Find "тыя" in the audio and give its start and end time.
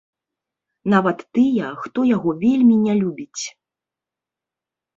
1.37-1.67